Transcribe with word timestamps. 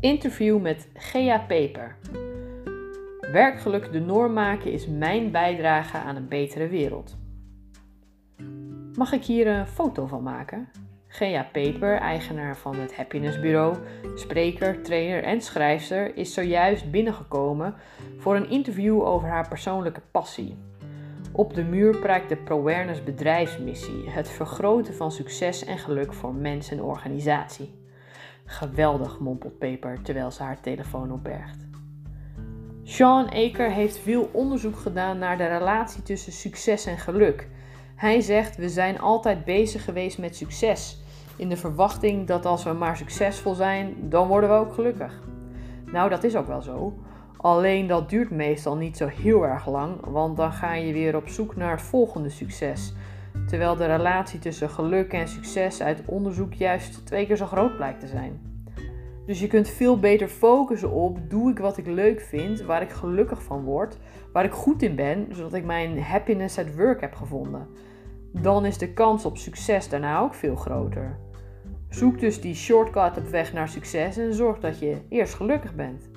Interview 0.00 0.60
met 0.60 0.88
Gea 0.94 1.38
Peper. 1.38 1.96
Werkgeluk 3.32 3.92
de 3.92 4.00
norm 4.00 4.32
maken 4.32 4.72
is 4.72 4.86
mijn 4.86 5.30
bijdrage 5.30 5.96
aan 5.96 6.16
een 6.16 6.28
betere 6.28 6.68
wereld. 6.68 7.16
Mag 8.94 9.12
ik 9.12 9.24
hier 9.24 9.46
een 9.46 9.66
foto 9.66 10.06
van 10.06 10.22
maken? 10.22 10.68
Gea 11.08 11.48
Peper, 11.52 11.96
eigenaar 11.96 12.56
van 12.56 12.76
het 12.76 12.96
Happiness 12.96 13.40
Bureau, 13.40 13.76
spreker, 14.14 14.82
trainer 14.82 15.22
en 15.22 15.40
schrijfster, 15.40 16.16
is 16.16 16.34
zojuist 16.34 16.90
binnengekomen 16.90 17.74
voor 18.18 18.36
een 18.36 18.50
interview 18.50 19.02
over 19.02 19.28
haar 19.28 19.48
persoonlijke 19.48 20.02
passie. 20.10 20.56
Op 21.32 21.54
de 21.54 21.64
muur 21.64 21.96
prijkt 21.98 22.28
de 22.28 22.36
ProAwareness 22.36 23.04
bedrijfsmissie: 23.04 24.10
het 24.10 24.30
vergroten 24.30 24.94
van 24.94 25.12
succes 25.12 25.64
en 25.64 25.78
geluk 25.78 26.12
voor 26.12 26.34
mens 26.34 26.70
en 26.70 26.82
organisatie. 26.82 27.79
Geweldig, 28.50 29.18
mompelt 29.18 29.58
Peper 29.58 30.02
terwijl 30.02 30.30
ze 30.30 30.42
haar 30.42 30.60
telefoon 30.60 31.12
opbergt. 31.12 31.66
Sean 32.82 33.30
Aker 33.32 33.70
heeft 33.70 33.98
veel 33.98 34.28
onderzoek 34.32 34.76
gedaan 34.76 35.18
naar 35.18 35.38
de 35.38 35.46
relatie 35.46 36.02
tussen 36.02 36.32
succes 36.32 36.86
en 36.86 36.98
geluk. 36.98 37.48
Hij 37.96 38.20
zegt: 38.20 38.56
We 38.56 38.68
zijn 38.68 39.00
altijd 39.00 39.44
bezig 39.44 39.84
geweest 39.84 40.18
met 40.18 40.36
succes, 40.36 41.02
in 41.36 41.48
de 41.48 41.56
verwachting 41.56 42.26
dat 42.26 42.46
als 42.46 42.64
we 42.64 42.72
maar 42.72 42.96
succesvol 42.96 43.54
zijn, 43.54 43.94
dan 44.08 44.28
worden 44.28 44.50
we 44.50 44.54
ook 44.54 44.72
gelukkig. 44.72 45.22
Nou, 45.92 46.08
dat 46.08 46.24
is 46.24 46.36
ook 46.36 46.46
wel 46.46 46.62
zo. 46.62 46.98
Alleen 47.36 47.86
dat 47.86 48.08
duurt 48.08 48.30
meestal 48.30 48.76
niet 48.76 48.96
zo 48.96 49.06
heel 49.06 49.46
erg 49.46 49.68
lang, 49.68 50.06
want 50.06 50.36
dan 50.36 50.52
ga 50.52 50.74
je 50.74 50.92
weer 50.92 51.16
op 51.16 51.28
zoek 51.28 51.56
naar 51.56 51.70
het 51.70 51.82
volgende 51.82 52.30
succes. 52.30 52.92
Terwijl 53.50 53.76
de 53.76 53.86
relatie 53.86 54.38
tussen 54.38 54.70
geluk 54.70 55.12
en 55.12 55.28
succes 55.28 55.82
uit 55.82 56.02
onderzoek 56.06 56.52
juist 56.52 57.06
twee 57.06 57.26
keer 57.26 57.36
zo 57.36 57.46
groot 57.46 57.76
blijkt 57.76 58.00
te 58.00 58.06
zijn. 58.06 58.40
Dus 59.26 59.40
je 59.40 59.46
kunt 59.46 59.68
veel 59.68 59.98
beter 59.98 60.28
focussen 60.28 60.90
op: 60.90 61.18
doe 61.30 61.50
ik 61.50 61.58
wat 61.58 61.76
ik 61.76 61.86
leuk 61.86 62.20
vind, 62.20 62.62
waar 62.62 62.82
ik 62.82 62.90
gelukkig 62.90 63.42
van 63.42 63.62
word, 63.62 63.98
waar 64.32 64.44
ik 64.44 64.52
goed 64.52 64.82
in 64.82 64.94
ben, 64.94 65.26
zodat 65.30 65.54
ik 65.54 65.64
mijn 65.64 66.02
happiness 66.02 66.58
at 66.58 66.74
work 66.74 67.00
heb 67.00 67.14
gevonden. 67.14 67.66
Dan 68.32 68.64
is 68.64 68.78
de 68.78 68.92
kans 68.92 69.24
op 69.24 69.36
succes 69.36 69.88
daarna 69.88 70.20
ook 70.20 70.34
veel 70.34 70.56
groter. 70.56 71.18
Zoek 71.88 72.20
dus 72.20 72.40
die 72.40 72.54
shortcut 72.54 73.16
op 73.16 73.26
weg 73.26 73.52
naar 73.52 73.68
succes 73.68 74.16
en 74.16 74.34
zorg 74.34 74.58
dat 74.58 74.78
je 74.78 74.96
eerst 75.08 75.34
gelukkig 75.34 75.74
bent 75.74 76.10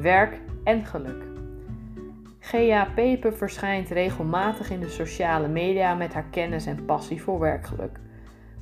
werk 0.00 0.40
en 0.64 0.84
geluk. 0.84 1.31
Gea 2.52 2.88
Peper 2.94 3.32
verschijnt 3.32 3.88
regelmatig 3.88 4.70
in 4.70 4.80
de 4.80 4.88
sociale 4.88 5.48
media 5.48 5.94
met 5.94 6.12
haar 6.12 6.26
kennis 6.30 6.66
en 6.66 6.84
passie 6.84 7.22
voor 7.22 7.38
werkgeluk. 7.38 7.98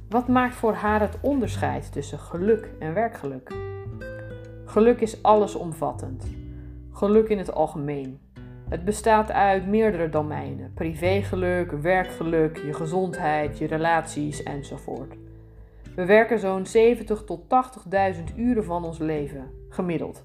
Wat 0.08 0.28
maakt 0.28 0.54
voor 0.54 0.72
haar 0.72 1.00
het 1.00 1.18
onderscheid 1.20 1.92
tussen 1.92 2.18
geluk 2.18 2.70
en 2.78 2.94
werkgeluk? 2.94 3.54
Geluk 4.64 5.00
is 5.00 5.22
allesomvattend. 5.22 6.24
Geluk 6.92 7.28
in 7.28 7.38
het 7.38 7.52
algemeen. 7.52 8.20
Het 8.68 8.84
bestaat 8.84 9.30
uit 9.30 9.66
meerdere 9.66 10.08
domeinen: 10.08 10.72
privégeluk, 10.74 11.70
werkgeluk, 11.70 12.56
je 12.56 12.72
gezondheid, 12.72 13.58
je 13.58 13.66
relaties 13.66 14.42
enzovoort. 14.42 15.14
We 15.94 16.04
werken 16.04 16.38
zo'n 16.38 16.66
70 16.66 17.24
tot 17.24 17.42
80.000 17.42 18.36
uren 18.36 18.64
van 18.64 18.84
ons 18.84 18.98
leven, 18.98 19.50
gemiddeld. 19.68 20.24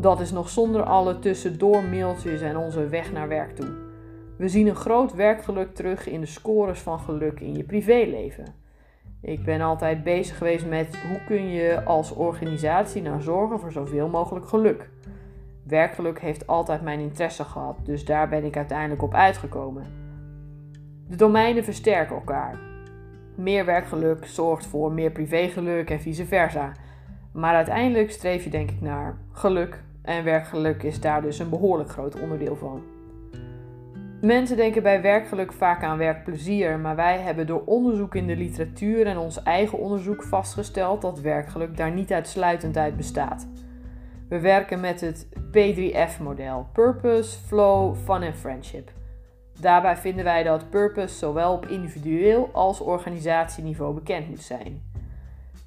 Dat 0.00 0.20
is 0.20 0.32
nog 0.32 0.48
zonder 0.48 0.82
alle 0.82 1.18
tussendoor 1.18 1.84
mailtjes 1.84 2.40
en 2.40 2.56
onze 2.56 2.88
weg 2.88 3.12
naar 3.12 3.28
werk 3.28 3.56
toe. 3.56 3.68
We 4.36 4.48
zien 4.48 4.66
een 4.66 4.76
groot 4.76 5.14
werkgeluk 5.14 5.74
terug 5.74 6.08
in 6.08 6.20
de 6.20 6.26
scores 6.26 6.80
van 6.80 6.98
geluk 6.98 7.40
in 7.40 7.56
je 7.56 7.64
privéleven. 7.64 8.54
Ik 9.22 9.44
ben 9.44 9.60
altijd 9.60 10.02
bezig 10.02 10.38
geweest 10.38 10.66
met 10.66 10.96
hoe 11.08 11.20
kun 11.26 11.48
je 11.48 11.84
als 11.84 12.14
organisatie 12.14 13.02
nou 13.02 13.20
zorgen 13.20 13.60
voor 13.60 13.72
zoveel 13.72 14.08
mogelijk 14.08 14.48
geluk. 14.48 14.88
Werkgeluk 15.62 16.20
heeft 16.20 16.46
altijd 16.46 16.82
mijn 16.82 17.00
interesse 17.00 17.44
gehad, 17.44 17.76
dus 17.82 18.04
daar 18.04 18.28
ben 18.28 18.44
ik 18.44 18.56
uiteindelijk 18.56 19.02
op 19.02 19.14
uitgekomen. 19.14 19.84
De 21.08 21.16
domeinen 21.16 21.64
versterken 21.64 22.16
elkaar. 22.16 22.58
Meer 23.34 23.64
werkgeluk 23.64 24.26
zorgt 24.26 24.66
voor 24.66 24.92
meer 24.92 25.10
privégeluk 25.10 25.90
en 25.90 26.00
vice 26.00 26.26
versa. 26.26 26.72
Maar 27.32 27.54
uiteindelijk 27.54 28.10
streef 28.10 28.44
je 28.44 28.50
denk 28.50 28.70
ik 28.70 28.80
naar 28.80 29.18
geluk 29.32 29.82
en 30.02 30.24
werkgeluk 30.24 30.82
is 30.82 31.00
daar 31.00 31.22
dus 31.22 31.38
een 31.38 31.48
behoorlijk 31.48 31.90
groot 31.90 32.20
onderdeel 32.20 32.56
van. 32.56 32.82
Mensen 34.20 34.56
denken 34.56 34.82
bij 34.82 35.02
werkgeluk 35.02 35.52
vaak 35.52 35.82
aan 35.82 35.98
werkplezier, 35.98 36.78
maar 36.78 36.96
wij 36.96 37.18
hebben 37.18 37.46
door 37.46 37.62
onderzoek 37.64 38.14
in 38.14 38.26
de 38.26 38.36
literatuur 38.36 39.06
en 39.06 39.18
ons 39.18 39.42
eigen 39.42 39.78
onderzoek 39.78 40.22
vastgesteld 40.22 41.02
dat 41.02 41.20
werkgeluk 41.20 41.76
daar 41.76 41.92
niet 41.92 42.12
uitsluitend 42.12 42.76
uit 42.76 42.96
bestaat. 42.96 43.48
We 44.28 44.40
werken 44.40 44.80
met 44.80 45.00
het 45.00 45.28
P3F-model: 45.28 46.66
Purpose, 46.72 47.38
Flow, 47.46 47.96
Fun 47.96 48.22
en 48.22 48.36
Friendship. 48.36 48.90
Daarbij 49.60 49.96
vinden 49.96 50.24
wij 50.24 50.42
dat 50.42 50.70
purpose 50.70 51.14
zowel 51.16 51.52
op 51.52 51.66
individueel 51.66 52.50
als 52.52 52.80
organisatieniveau 52.80 53.94
bekend 53.94 54.28
moet 54.28 54.42
zijn 54.42 54.89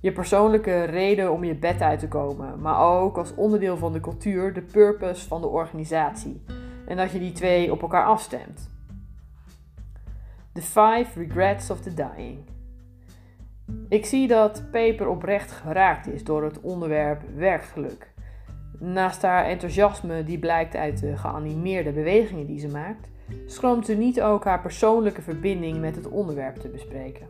je 0.03 0.11
persoonlijke 0.11 0.83
reden 0.83 1.31
om 1.31 1.43
je 1.43 1.55
bed 1.55 1.81
uit 1.81 1.99
te 1.99 2.07
komen, 2.07 2.61
maar 2.61 2.79
ook 2.79 3.17
als 3.17 3.35
onderdeel 3.35 3.77
van 3.77 3.93
de 3.93 3.99
cultuur 3.99 4.53
de 4.53 4.61
purpose 4.61 5.27
van 5.27 5.41
de 5.41 5.47
organisatie. 5.47 6.43
En 6.87 6.97
dat 6.97 7.11
je 7.11 7.19
die 7.19 7.31
twee 7.31 7.71
op 7.71 7.81
elkaar 7.81 8.05
afstemt. 8.05 8.69
The 10.53 10.61
Five 10.61 11.19
Regrets 11.19 11.69
of 11.69 11.79
the 11.79 11.93
Dying. 11.93 12.39
Ik 13.89 14.05
zie 14.05 14.27
dat 14.27 14.63
Peper 14.71 15.07
oprecht 15.07 15.51
geraakt 15.51 16.07
is 16.07 16.23
door 16.23 16.43
het 16.43 16.61
onderwerp 16.61 17.21
werkgeluk. 17.35 18.13
Naast 18.79 19.21
haar 19.21 19.45
enthousiasme 19.45 20.23
die 20.23 20.39
blijkt 20.39 20.75
uit 20.75 20.99
de 20.99 21.17
geanimeerde 21.17 21.91
bewegingen 21.91 22.45
die 22.45 22.59
ze 22.59 22.67
maakt, 22.67 23.09
schroomt 23.45 23.85
ze 23.85 23.93
niet 23.93 24.21
ook 24.21 24.43
haar 24.43 24.61
persoonlijke 24.61 25.21
verbinding 25.21 25.79
met 25.79 25.95
het 25.95 26.07
onderwerp 26.07 26.55
te 26.55 26.69
bespreken. 26.69 27.27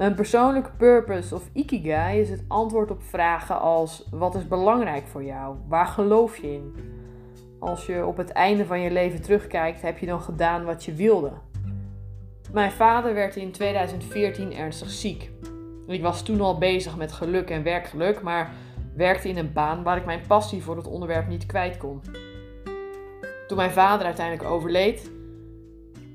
Een 0.00 0.14
persoonlijke 0.14 0.70
purpose 0.76 1.34
of 1.34 1.48
ikigai 1.52 2.20
is 2.20 2.30
het 2.30 2.44
antwoord 2.48 2.90
op 2.90 3.02
vragen 3.02 3.60
als: 3.60 4.06
wat 4.10 4.34
is 4.34 4.48
belangrijk 4.48 5.06
voor 5.06 5.24
jou? 5.24 5.56
Waar 5.68 5.86
geloof 5.86 6.36
je 6.36 6.52
in? 6.52 6.74
Als 7.58 7.86
je 7.86 8.06
op 8.06 8.16
het 8.16 8.30
einde 8.30 8.66
van 8.66 8.80
je 8.80 8.90
leven 8.90 9.22
terugkijkt, 9.22 9.82
heb 9.82 9.98
je 9.98 10.06
dan 10.06 10.20
gedaan 10.20 10.64
wat 10.64 10.84
je 10.84 10.92
wilde? 10.92 11.32
Mijn 12.52 12.70
vader 12.70 13.14
werd 13.14 13.36
in 13.36 13.52
2014 13.52 14.54
ernstig 14.54 14.90
ziek. 14.90 15.30
Ik 15.86 16.02
was 16.02 16.22
toen 16.22 16.40
al 16.40 16.58
bezig 16.58 16.96
met 16.96 17.12
geluk 17.12 17.50
en 17.50 17.62
werkgeluk, 17.62 18.22
maar 18.22 18.50
werkte 18.96 19.28
in 19.28 19.38
een 19.38 19.52
baan 19.52 19.82
waar 19.82 19.96
ik 19.96 20.04
mijn 20.04 20.26
passie 20.26 20.62
voor 20.62 20.76
het 20.76 20.86
onderwerp 20.86 21.28
niet 21.28 21.46
kwijt 21.46 21.76
kon. 21.76 22.02
Toen 23.46 23.56
mijn 23.56 23.70
vader 23.70 24.06
uiteindelijk 24.06 24.48
overleed, 24.48 25.10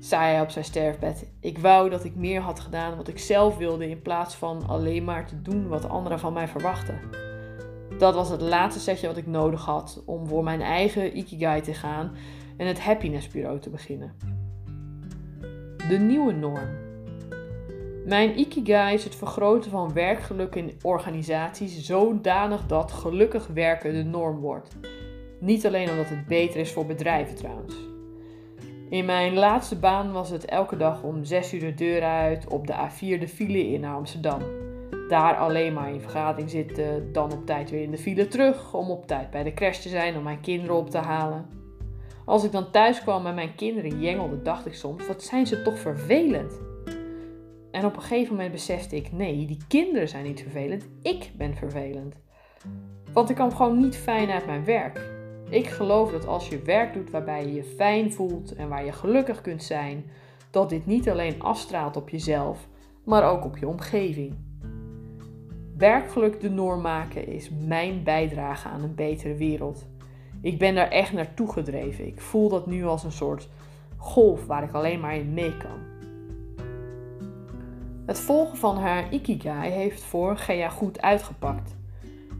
zei 0.08 0.22
hij 0.22 0.40
op 0.40 0.50
zijn 0.50 0.64
sterfbed. 0.64 1.26
Ik 1.40 1.58
wou 1.58 1.90
dat 1.90 2.04
ik 2.04 2.14
meer 2.14 2.40
had 2.40 2.60
gedaan 2.60 2.96
wat 2.96 3.08
ik 3.08 3.18
zelf 3.18 3.56
wilde 3.56 3.88
in 3.88 4.02
plaats 4.02 4.34
van 4.34 4.66
alleen 4.68 5.04
maar 5.04 5.26
te 5.26 5.42
doen 5.42 5.68
wat 5.68 5.88
anderen 5.88 6.18
van 6.18 6.32
mij 6.32 6.48
verwachten. 6.48 7.00
Dat 7.98 8.14
was 8.14 8.28
het 8.28 8.40
laatste 8.40 8.80
setje 8.80 9.06
wat 9.06 9.16
ik 9.16 9.26
nodig 9.26 9.64
had 9.64 10.02
om 10.06 10.26
voor 10.26 10.44
mijn 10.44 10.60
eigen 10.60 11.16
Ikigai 11.16 11.60
te 11.60 11.74
gaan 11.74 12.12
en 12.56 12.66
het 12.66 12.80
Happiness 12.80 13.28
Bureau 13.28 13.60
te 13.60 13.70
beginnen. 13.70 14.14
De 15.88 15.98
nieuwe 15.98 16.32
norm. 16.32 16.68
Mijn 18.04 18.38
Ikigai 18.38 18.94
is 18.94 19.04
het 19.04 19.14
vergroten 19.14 19.70
van 19.70 19.92
werkgeluk 19.92 20.54
in 20.54 20.72
organisaties 20.82 21.84
zodanig 21.84 22.66
dat 22.66 22.92
gelukkig 22.92 23.46
werken 23.46 23.92
de 23.92 24.04
norm 24.04 24.40
wordt. 24.40 24.76
Niet 25.40 25.66
alleen 25.66 25.90
omdat 25.90 26.08
het 26.08 26.26
beter 26.26 26.60
is 26.60 26.72
voor 26.72 26.86
bedrijven 26.86 27.36
trouwens. 27.36 27.74
In 28.88 29.04
mijn 29.04 29.34
laatste 29.34 29.76
baan 29.76 30.12
was 30.12 30.30
het 30.30 30.44
elke 30.44 30.76
dag 30.76 31.02
om 31.02 31.24
6 31.24 31.52
uur 31.52 31.60
de 31.60 31.74
deur 31.74 32.02
uit 32.02 32.46
op 32.48 32.66
de 32.66 32.72
A4 32.72 33.20
de 33.20 33.28
file 33.28 33.72
in 33.72 33.80
naar 33.80 33.94
Amsterdam. 33.94 34.40
Daar 35.08 35.36
alleen 35.36 35.72
maar 35.72 35.92
in 35.92 36.00
vergadering 36.00 36.50
zitten, 36.50 37.12
dan 37.12 37.32
op 37.32 37.46
tijd 37.46 37.70
weer 37.70 37.82
in 37.82 37.90
de 37.90 37.98
file 37.98 38.28
terug 38.28 38.74
om 38.74 38.90
op 38.90 39.06
tijd 39.06 39.30
bij 39.30 39.42
de 39.42 39.54
crash 39.54 39.78
te 39.78 39.88
zijn 39.88 40.16
om 40.16 40.22
mijn 40.22 40.40
kinderen 40.40 40.76
op 40.76 40.90
te 40.90 40.98
halen. 40.98 41.46
Als 42.24 42.44
ik 42.44 42.52
dan 42.52 42.70
thuis 42.70 43.02
kwam 43.02 43.26
en 43.26 43.34
mijn 43.34 43.54
kinderen 43.54 44.00
jengelden, 44.00 44.42
dacht 44.42 44.66
ik 44.66 44.74
soms: 44.74 45.06
wat 45.06 45.22
zijn 45.22 45.46
ze 45.46 45.62
toch 45.62 45.78
vervelend? 45.78 46.60
En 47.70 47.84
op 47.84 47.96
een 47.96 48.02
gegeven 48.02 48.34
moment 48.34 48.52
besefte 48.52 48.96
ik: 48.96 49.12
nee, 49.12 49.46
die 49.46 49.58
kinderen 49.68 50.08
zijn 50.08 50.24
niet 50.24 50.40
vervelend, 50.40 50.88
ik 51.02 51.30
ben 51.36 51.54
vervelend. 51.54 52.14
Want 53.12 53.30
ik 53.30 53.34
kwam 53.36 53.54
gewoon 53.54 53.78
niet 53.78 53.96
fijn 53.96 54.30
uit 54.30 54.46
mijn 54.46 54.64
werk. 54.64 55.15
Ik 55.48 55.66
geloof 55.66 56.10
dat 56.10 56.26
als 56.26 56.48
je 56.48 56.62
werk 56.62 56.94
doet 56.94 57.10
waarbij 57.10 57.46
je 57.46 57.54
je 57.54 57.64
fijn 57.64 58.12
voelt 58.12 58.54
en 58.54 58.68
waar 58.68 58.84
je 58.84 58.92
gelukkig 58.92 59.40
kunt 59.40 59.62
zijn, 59.62 60.04
dat 60.50 60.68
dit 60.68 60.86
niet 60.86 61.08
alleen 61.10 61.42
afstraalt 61.42 61.96
op 61.96 62.08
jezelf, 62.08 62.68
maar 63.04 63.30
ook 63.30 63.44
op 63.44 63.56
je 63.56 63.68
omgeving. 63.68 64.34
Werkgeluk 65.76 66.40
de 66.40 66.50
norm 66.50 66.80
maken 66.80 67.26
is 67.26 67.50
mijn 67.66 68.02
bijdrage 68.02 68.68
aan 68.68 68.82
een 68.82 68.94
betere 68.94 69.34
wereld. 69.34 69.86
Ik 70.40 70.58
ben 70.58 70.74
daar 70.74 70.88
echt 70.88 71.12
naartoe 71.12 71.52
gedreven. 71.52 72.06
Ik 72.06 72.20
voel 72.20 72.48
dat 72.48 72.66
nu 72.66 72.84
als 72.84 73.04
een 73.04 73.12
soort 73.12 73.48
golf 73.96 74.46
waar 74.46 74.62
ik 74.62 74.72
alleen 74.72 75.00
maar 75.00 75.16
in 75.16 75.34
mee 75.34 75.56
kan. 75.56 75.78
Het 78.06 78.20
volgen 78.20 78.56
van 78.56 78.76
haar 78.76 79.12
Ikigai 79.12 79.70
heeft 79.70 80.02
voor 80.02 80.36
Gea 80.36 80.68
goed 80.68 81.02
uitgepakt. 81.02 81.76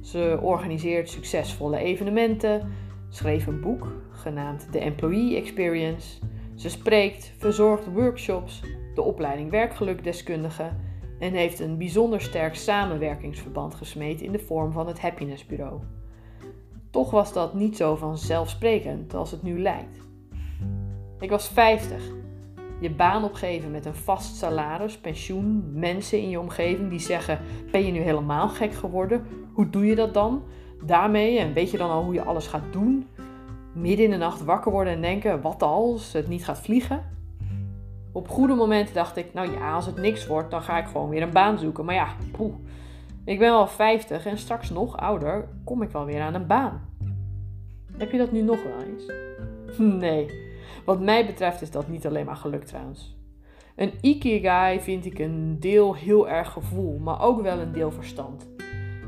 Ze 0.03 0.39
organiseert 0.43 1.09
succesvolle 1.09 1.79
evenementen, 1.79 2.73
schreef 3.17 3.47
een 3.47 3.61
boek 3.61 3.93
genaamd 4.11 4.73
The 4.73 4.79
Employee 4.79 5.37
Experience. 5.37 6.19
Ze 6.55 6.69
spreekt, 6.69 7.33
verzorgt 7.39 7.93
workshops, 7.93 8.63
de 8.95 9.03
opleiding 9.03 9.51
werkgelukdeskundige 9.51 10.71
en 11.19 11.33
heeft 11.33 11.61
een 11.61 11.79
bijzonder 11.79 12.21
sterk 12.21 12.55
samenwerkingsverband 12.55 13.75
gesmeed 13.75 14.21
in 14.21 14.33
de 14.33 14.39
vorm 14.39 14.73
van 14.73 14.87
het 14.87 15.01
Happiness 15.01 15.47
Bureau. 15.47 15.81
Toch 16.91 17.11
was 17.11 17.33
dat 17.33 17.55
niet 17.55 17.77
zo 17.77 17.95
vanzelfsprekend 17.95 19.15
als 19.15 19.31
het 19.31 19.43
nu 19.43 19.61
lijkt. 19.61 19.99
Ik 21.21 21.31
was 21.31 21.49
50. 21.49 22.03
Je 22.81 22.91
baan 22.91 23.25
opgeven 23.25 23.71
met 23.71 23.87
een 23.87 23.95
vast 23.95 24.37
salaris, 24.37 24.99
pensioen, 24.99 25.71
mensen 25.73 26.19
in 26.19 26.29
je 26.29 26.41
omgeving 26.41 26.91
die 26.91 26.99
zeggen: 26.99 27.39
Ben 27.71 27.87
je 27.87 27.93
nu 27.93 28.01
helemaal 28.01 28.49
gek 28.49 28.73
geworden? 28.73 29.27
Hoe 29.53 29.71
doe 29.71 29.87
je 29.87 29.95
dat 29.95 30.15
dan? 30.15 30.43
Daarmee 30.85 31.39
en 31.39 31.53
weet 31.53 31.71
je 31.71 31.79
dan 31.79 31.91
al 31.91 32.05
hoe 32.05 32.15
je 32.15 32.25
alles 32.25 32.47
gaat 32.47 32.73
doen? 32.73 33.09
Midden 33.73 34.05
in 34.05 34.11
de 34.11 34.17
nacht 34.17 34.45
wakker 34.45 34.73
worden 34.73 34.93
en 34.93 35.01
denken: 35.01 35.41
Wat 35.41 35.63
als 35.63 36.13
het 36.13 36.29
niet 36.29 36.45
gaat 36.45 36.61
vliegen? 36.61 37.03
Op 38.13 38.29
goede 38.29 38.55
momenten 38.55 38.95
dacht 38.95 39.17
ik: 39.17 39.35
Nou 39.35 39.53
ja, 39.53 39.75
als 39.75 39.87
het 39.87 39.97
niks 39.97 40.27
wordt, 40.27 40.51
dan 40.51 40.63
ga 40.63 40.79
ik 40.79 40.87
gewoon 40.87 41.09
weer 41.09 41.23
een 41.23 41.33
baan 41.33 41.59
zoeken. 41.59 41.85
Maar 41.85 41.95
ja, 41.95 42.09
poeh. 42.31 42.55
Ik 43.25 43.39
ben 43.39 43.51
al 43.51 43.67
50 43.67 44.27
en 44.27 44.39
straks 44.39 44.71
nog 44.71 44.97
ouder 44.97 45.49
kom 45.65 45.83
ik 45.83 45.91
wel 45.91 46.05
weer 46.05 46.21
aan 46.21 46.35
een 46.35 46.47
baan. 46.47 46.81
Heb 47.97 48.13
je 48.13 48.19
dat 48.19 48.33
nu 48.33 48.43
nog 48.43 48.63
wel 48.63 48.83
eens? 48.87 49.13
Nee. 50.01 50.45
Wat 50.85 51.01
mij 51.01 51.27
betreft 51.27 51.63
is 51.63 51.71
dat 51.71 51.89
niet 51.89 52.07
alleen 52.07 52.27
maar 52.27 52.37
geluk 52.37 52.65
trouwens. 52.65 53.17
Een 53.77 53.93
ikigai 54.01 54.81
vind 54.81 55.07
ik 55.07 55.19
een 55.19 55.57
deel 55.61 55.95
heel 55.95 56.29
erg 56.29 56.53
gevoel, 56.53 56.99
maar 56.99 57.23
ook 57.23 57.43
wel 57.43 57.59
een 57.59 57.73
deel 57.73 57.93
verstand. 57.93 58.49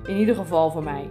In 0.04 0.16
ieder 0.16 0.34
geval 0.34 0.70
voor 0.70 0.82
mij. 0.82 1.10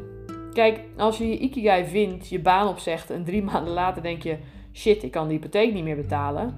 Kijk, 0.57 0.79
als 0.95 1.17
je 1.17 1.27
je 1.27 1.37
ikigai 1.37 1.85
vindt, 1.85 2.27
je 2.27 2.39
baan 2.39 2.67
opzegt 2.67 3.09
en 3.09 3.23
drie 3.23 3.43
maanden 3.51 3.73
later 3.73 4.01
denk 4.01 4.23
je: 4.23 4.37
shit, 4.73 5.03
ik 5.03 5.11
kan 5.11 5.27
de 5.27 5.33
hypotheek 5.33 5.73
niet 5.73 5.83
meer 5.83 5.95
betalen, 5.95 6.55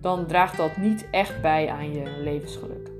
dan 0.00 0.26
draagt 0.26 0.56
dat 0.56 0.76
niet 0.76 1.08
echt 1.10 1.42
bij 1.42 1.68
aan 1.68 1.92
je 1.92 2.20
levensgeluk. 2.22 2.90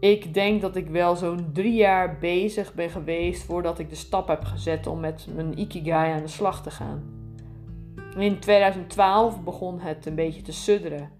Ik 0.00 0.34
denk 0.34 0.60
dat 0.60 0.76
ik 0.76 0.88
wel 0.88 1.16
zo'n 1.16 1.50
drie 1.52 1.74
jaar 1.74 2.18
bezig 2.18 2.74
ben 2.74 2.90
geweest 2.90 3.42
voordat 3.42 3.78
ik 3.78 3.88
de 3.88 3.94
stap 3.94 4.28
heb 4.28 4.44
gezet 4.44 4.86
om 4.86 5.00
met 5.00 5.26
mijn 5.34 5.58
ikigai 5.58 6.12
aan 6.12 6.22
de 6.22 6.28
slag 6.28 6.62
te 6.62 6.70
gaan. 6.70 7.02
In 8.16 8.38
2012 8.38 9.42
begon 9.42 9.80
het 9.80 10.06
een 10.06 10.14
beetje 10.14 10.42
te 10.42 10.52
sudderen. 10.52 11.10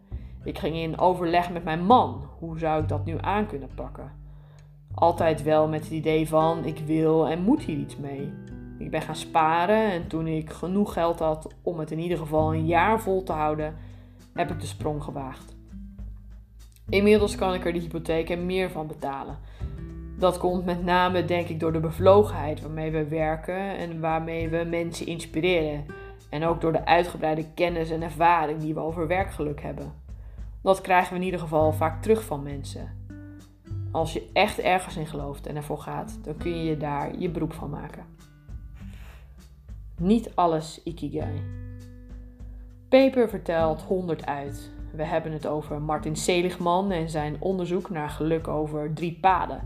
Ik 0.45 0.59
ging 0.59 0.77
in 0.77 0.99
overleg 0.99 1.51
met 1.51 1.65
mijn 1.65 1.85
man. 1.85 2.29
Hoe 2.39 2.59
zou 2.59 2.83
ik 2.83 2.89
dat 2.89 3.05
nu 3.05 3.17
aan 3.21 3.47
kunnen 3.47 3.71
pakken? 3.75 4.24
Altijd 4.95 5.43
wel 5.43 5.69
met 5.69 5.83
het 5.83 5.93
idee 5.93 6.29
van 6.29 6.65
ik 6.65 6.79
wil 6.79 7.29
en 7.29 7.43
moet 7.43 7.63
hier 7.63 7.79
iets 7.79 7.97
mee. 7.97 8.33
Ik 8.79 8.91
ben 8.91 9.03
gaan 9.03 9.17
sparen 9.17 9.93
en 9.93 10.07
toen 10.07 10.27
ik 10.27 10.51
genoeg 10.51 10.93
geld 10.93 11.19
had 11.19 11.55
om 11.63 11.79
het 11.79 11.91
in 11.91 11.99
ieder 11.99 12.19
geval 12.19 12.55
een 12.55 12.67
jaar 12.67 13.01
vol 13.01 13.23
te 13.23 13.33
houden, 13.33 13.77
heb 14.35 14.51
ik 14.51 14.61
de 14.61 14.67
sprong 14.67 15.03
gewaagd. 15.03 15.57
Inmiddels 16.89 17.35
kan 17.35 17.55
ik 17.55 17.65
er 17.65 17.73
de 17.73 17.79
hypotheek 17.79 18.31
en 18.31 18.47
meer 18.47 18.71
van 18.71 18.87
betalen. 18.87 19.39
Dat 20.19 20.39
komt 20.39 20.65
met 20.65 20.85
name, 20.85 21.25
denk 21.25 21.49
ik, 21.49 21.61
door 21.61 21.73
de 21.73 21.81
bevlogenheid 21.81 22.61
waarmee 22.61 22.91
we 22.91 23.09
werken 23.09 23.77
en 23.77 24.01
waarmee 24.01 24.49
we 24.49 24.65
mensen 24.71 25.07
inspireren. 25.07 25.85
En 26.31 26.45
ook 26.45 26.61
door 26.61 26.73
de 26.73 26.87
uitgebreide 26.87 27.47
kennis 27.55 27.91
en 27.91 28.03
ervaring 28.03 28.61
die 28.61 28.75
we 28.75 28.81
over 28.81 29.07
werkgeluk 29.07 29.63
hebben. 29.63 29.93
Dat 30.63 30.81
krijgen 30.81 31.13
we 31.13 31.19
in 31.19 31.25
ieder 31.25 31.41
geval 31.41 31.73
vaak 31.73 32.03
terug 32.03 32.25
van 32.25 32.43
mensen. 32.43 33.04
Als 33.95 34.13
je 34.13 34.31
echt 34.33 34.59
ergens 34.59 34.97
in 34.97 35.07
gelooft 35.07 35.47
en 35.47 35.57
ervoor 35.57 35.79
gaat, 35.79 36.19
dan 36.23 36.37
kun 36.37 36.65
je 36.65 36.77
daar 36.77 37.19
je 37.19 37.31
beroep 37.31 37.53
van 37.53 37.71
maken. 37.71 38.05
Niet 39.97 40.31
alles 40.35 40.81
ikigai. 40.83 41.43
Paper 42.89 43.29
vertelt 43.29 43.83
100 43.83 44.27
uit. 44.27 44.71
We 44.93 45.05
hebben 45.05 45.33
het 45.33 45.47
over 45.47 45.83
Martin 45.83 46.17
Seligman 46.17 46.91
en 46.91 47.09
zijn 47.09 47.37
onderzoek 47.41 47.91
naar 47.91 48.11
geluk 48.11 48.49
over 48.49 48.93
drie 48.95 49.19
paden: 49.21 49.61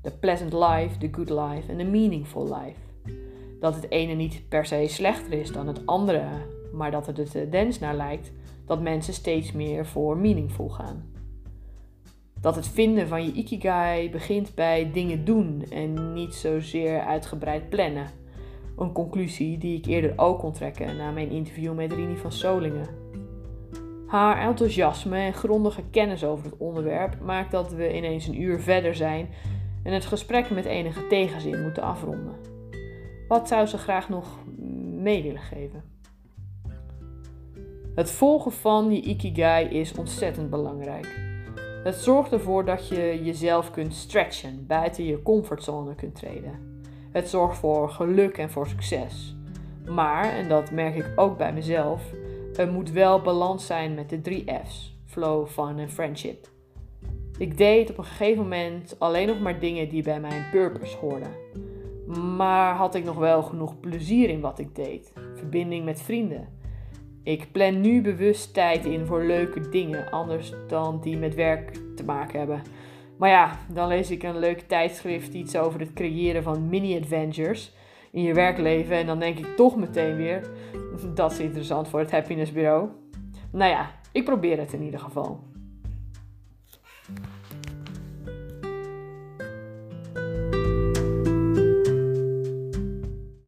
the 0.00 0.10
pleasant 0.10 0.52
life, 0.52 0.98
the 0.98 1.08
good 1.12 1.30
life 1.30 1.70
en 1.72 1.76
the 1.76 1.84
meaningful 1.84 2.44
life 2.44 2.78
dat 3.60 3.74
het 3.74 3.90
ene 3.90 4.14
niet 4.14 4.42
per 4.48 4.66
se 4.66 4.84
slechter 4.88 5.32
is 5.32 5.52
dan 5.52 5.66
het 5.66 5.86
andere, 5.86 6.28
maar 6.72 6.90
dat 6.90 7.06
er 7.06 7.14
de 7.14 7.28
tendens 7.28 7.78
naar 7.78 7.94
lijkt 7.94 8.32
dat 8.66 8.80
mensen 8.80 9.14
steeds 9.14 9.52
meer 9.52 9.86
voor 9.86 10.16
meaningful 10.16 10.68
gaan. 10.68 11.04
Dat 12.40 12.56
het 12.56 12.68
vinden 12.68 13.08
van 13.08 13.24
je 13.24 13.32
ikigai 13.32 14.10
begint 14.10 14.54
bij 14.54 14.90
dingen 14.92 15.24
doen 15.24 15.64
en 15.70 16.12
niet 16.12 16.34
zozeer 16.34 17.00
uitgebreid 17.00 17.68
plannen. 17.68 18.06
Een 18.76 18.92
conclusie 18.92 19.58
die 19.58 19.76
ik 19.76 19.86
eerder 19.86 20.12
ook 20.16 20.38
kon 20.38 20.52
trekken 20.52 20.96
na 20.96 21.10
mijn 21.10 21.30
interview 21.30 21.74
met 21.74 21.92
Rini 21.92 22.16
van 22.16 22.32
Solingen. 22.32 22.88
Haar 24.06 24.48
enthousiasme 24.48 25.16
en 25.16 25.32
grondige 25.32 25.82
kennis 25.90 26.24
over 26.24 26.44
het 26.44 26.56
onderwerp 26.56 27.20
maakt 27.20 27.50
dat 27.50 27.72
we 27.72 27.96
ineens 27.96 28.26
een 28.26 28.40
uur 28.40 28.60
verder 28.60 28.94
zijn 28.94 29.28
en 29.82 29.92
het 29.92 30.04
gesprek 30.06 30.50
met 30.50 30.64
enige 30.64 31.06
tegenzin 31.06 31.62
moeten 31.62 31.82
afronden. 31.82 32.34
Wat 33.28 33.48
zou 33.48 33.66
ze 33.66 33.78
graag 33.78 34.08
nog 34.08 34.38
mee 34.94 35.22
willen 35.22 35.40
geven? 35.40 35.82
Het 37.94 38.10
volgen 38.10 38.52
van 38.52 38.92
je 38.92 39.00
ikigai 39.00 39.66
is 39.66 39.94
ontzettend 39.94 40.50
belangrijk. 40.50 41.29
Het 41.82 41.94
zorgt 41.94 42.32
ervoor 42.32 42.64
dat 42.64 42.88
je 42.88 43.20
jezelf 43.24 43.70
kunt 43.70 43.94
stretchen, 43.94 44.66
buiten 44.66 45.04
je 45.04 45.22
comfortzone 45.22 45.94
kunt 45.94 46.14
treden. 46.14 46.82
Het 47.12 47.28
zorgt 47.28 47.58
voor 47.58 47.90
geluk 47.90 48.38
en 48.38 48.50
voor 48.50 48.66
succes. 48.66 49.36
Maar, 49.86 50.24
en 50.24 50.48
dat 50.48 50.70
merk 50.70 50.94
ik 50.96 51.12
ook 51.16 51.38
bij 51.38 51.52
mezelf, 51.52 52.02
er 52.56 52.68
moet 52.68 52.90
wel 52.90 53.20
balans 53.20 53.66
zijn 53.66 53.94
met 53.94 54.10
de 54.10 54.20
drie 54.20 54.44
F's: 54.64 54.96
flow, 55.06 55.46
fun 55.46 55.78
en 55.78 55.90
friendship. 55.90 56.48
Ik 57.38 57.56
deed 57.58 57.90
op 57.90 57.98
een 57.98 58.04
gegeven 58.04 58.42
moment 58.42 58.96
alleen 58.98 59.26
nog 59.26 59.40
maar 59.40 59.60
dingen 59.60 59.88
die 59.88 60.02
bij 60.02 60.20
mijn 60.20 60.50
purpose 60.50 60.96
hoorden. 60.96 61.32
Maar 62.36 62.74
had 62.74 62.94
ik 62.94 63.04
nog 63.04 63.16
wel 63.16 63.42
genoeg 63.42 63.80
plezier 63.80 64.28
in 64.28 64.40
wat 64.40 64.58
ik 64.58 64.74
deed? 64.74 65.12
Verbinding 65.34 65.84
met 65.84 66.02
vrienden. 66.02 66.59
Ik 67.22 67.52
plan 67.52 67.80
nu 67.80 68.02
bewust 68.02 68.54
tijd 68.54 68.84
in 68.84 69.06
voor 69.06 69.24
leuke 69.24 69.68
dingen, 69.68 70.10
anders 70.10 70.52
dan 70.68 71.00
die 71.00 71.16
met 71.16 71.34
werk 71.34 71.80
te 71.96 72.04
maken 72.04 72.38
hebben. 72.38 72.62
Maar 73.16 73.30
ja, 73.30 73.58
dan 73.68 73.88
lees 73.88 74.10
ik 74.10 74.22
een 74.22 74.38
leuk 74.38 74.60
tijdschrift 74.60 75.32
iets 75.34 75.56
over 75.56 75.80
het 75.80 75.92
creëren 75.92 76.42
van 76.42 76.68
mini-adventures 76.68 77.72
in 78.10 78.22
je 78.22 78.34
werkleven. 78.34 78.96
En 78.96 79.06
dan 79.06 79.18
denk 79.18 79.38
ik 79.38 79.56
toch 79.56 79.76
meteen 79.76 80.16
weer: 80.16 80.50
dat 81.14 81.32
is 81.32 81.38
interessant 81.38 81.88
voor 81.88 82.00
het 82.00 82.10
Happiness 82.10 82.52
Bureau. 82.52 82.88
Nou 83.50 83.70
ja, 83.70 83.90
ik 84.12 84.24
probeer 84.24 84.58
het 84.58 84.72
in 84.72 84.82
ieder 84.82 85.00
geval. 85.00 85.40